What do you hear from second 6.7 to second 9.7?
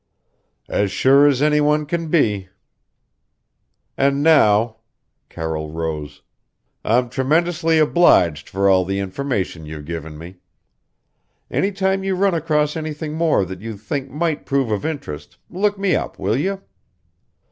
"I'm tremendously obliged for all the information